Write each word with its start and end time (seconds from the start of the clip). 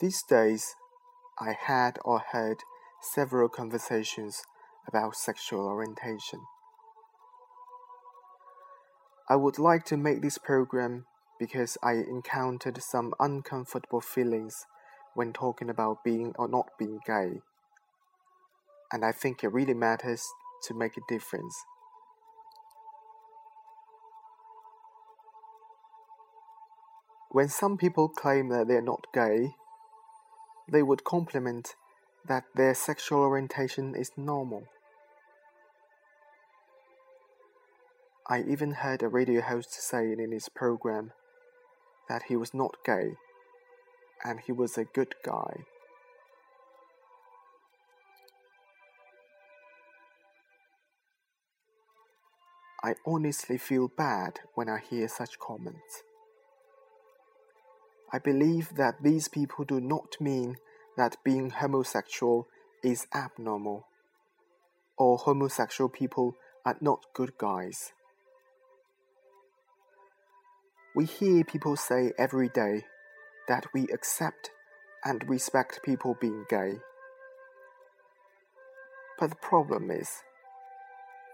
These 0.00 0.24
days, 0.24 0.74
I 1.38 1.52
had 1.52 1.98
or 2.04 2.20
heard 2.32 2.58
several 3.00 3.48
conversations 3.48 4.42
about 4.88 5.14
sexual 5.14 5.66
orientation. 5.68 6.40
I 9.28 9.36
would 9.36 9.58
like 9.58 9.84
to 9.86 9.96
make 9.96 10.20
this 10.20 10.36
program 10.36 11.06
because 11.38 11.78
I 11.80 11.92
encountered 11.92 12.82
some 12.82 13.14
uncomfortable 13.20 14.00
feelings 14.00 14.66
when 15.14 15.32
talking 15.32 15.70
about 15.70 16.02
being 16.04 16.32
or 16.38 16.48
not 16.48 16.70
being 16.76 16.98
gay. 17.06 17.40
And 18.92 19.04
I 19.04 19.12
think 19.12 19.44
it 19.44 19.52
really 19.52 19.74
matters 19.74 20.24
to 20.64 20.74
make 20.74 20.96
a 20.96 21.00
difference. 21.08 21.54
When 27.30 27.48
some 27.48 27.76
people 27.76 28.08
claim 28.08 28.48
that 28.48 28.66
they're 28.68 28.82
not 28.82 29.06
gay, 29.14 29.54
they 30.68 30.82
would 30.82 31.04
compliment 31.04 31.74
that 32.26 32.44
their 32.54 32.74
sexual 32.74 33.20
orientation 33.20 33.94
is 33.94 34.10
normal. 34.16 34.64
I 38.26 38.42
even 38.42 38.72
heard 38.72 39.02
a 39.02 39.08
radio 39.08 39.42
host 39.42 39.74
say 39.74 40.12
in 40.12 40.32
his 40.32 40.48
program 40.48 41.12
that 42.08 42.24
he 42.28 42.36
was 42.36 42.54
not 42.54 42.76
gay 42.84 43.16
and 44.24 44.40
he 44.40 44.52
was 44.52 44.78
a 44.78 44.84
good 44.84 45.14
guy. 45.22 45.64
I 52.82 52.94
honestly 53.06 53.56
feel 53.58 53.88
bad 53.88 54.40
when 54.54 54.68
I 54.68 54.78
hear 54.78 55.08
such 55.08 55.38
comments. 55.38 56.02
I 58.12 58.18
believe 58.18 58.74
that 58.76 59.02
these 59.02 59.28
people 59.28 59.64
do 59.64 59.80
not 59.80 60.16
mean 60.20 60.56
that 60.96 61.16
being 61.24 61.50
homosexual 61.50 62.46
is 62.82 63.06
abnormal 63.14 63.86
or 64.96 65.18
homosexual 65.18 65.88
people 65.88 66.36
are 66.64 66.76
not 66.80 67.06
good 67.14 67.36
guys. 67.38 67.92
We 70.94 71.06
hear 71.06 71.42
people 71.44 71.76
say 71.76 72.12
every 72.18 72.48
day 72.48 72.84
that 73.48 73.66
we 73.74 73.88
accept 73.92 74.50
and 75.04 75.28
respect 75.28 75.80
people 75.82 76.16
being 76.20 76.44
gay. 76.48 76.74
But 79.18 79.30
the 79.30 79.36
problem 79.36 79.90
is, 79.90 80.08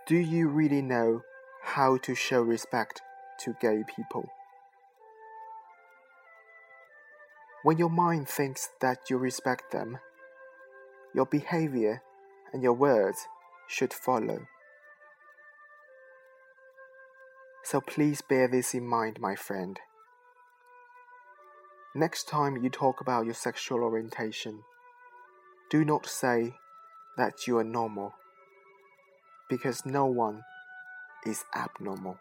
do 0.07 0.17
you 0.17 0.49
really 0.49 0.83
know 0.83 1.23
how 1.63 1.99
to 1.99 2.15
show 2.15 2.41
respect 2.41 3.03
to 3.41 3.55
gay 3.61 3.83
people? 3.87 4.29
When 7.63 7.77
your 7.77 7.91
mind 7.91 8.29
thinks 8.29 8.71
that 8.81 9.11
you 9.11 9.19
respect 9.19 9.71
them, 9.71 9.99
your 11.15 11.27
behavior 11.27 12.03
and 12.53 12.63
your 12.63 12.73
words 12.73 13.27
should 13.69 13.93
follow. 13.93 14.47
So 17.63 17.81
please 17.81 18.23
bear 18.23 18.49
this 18.49 18.73
in 18.75 18.87
mind, 18.87 19.21
my 19.21 19.37
friend. 19.37 19.79
Next 21.95 22.29
time 22.29 22.57
you 22.63 22.71
talk 22.71 23.01
about 23.01 23.27
your 23.27 23.35
sexual 23.35 23.81
orientation, 23.81 24.63
do 25.71 25.85
not 25.85 26.07
say 26.07 26.55
that 27.17 27.47
you 27.47 27.59
are 27.59 27.65
normal, 27.65 28.15
because 29.49 29.85
no 29.85 30.07
one 30.07 30.43
is 31.27 31.45
abnormal. 31.55 32.19